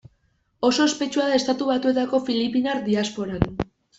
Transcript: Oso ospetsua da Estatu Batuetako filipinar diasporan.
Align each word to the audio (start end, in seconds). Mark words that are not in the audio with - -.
Oso 0.67 0.81
ospetsua 0.89 1.25
da 1.31 1.35
Estatu 1.41 1.67
Batuetako 1.71 2.23
filipinar 2.31 2.83
diasporan. 2.91 3.45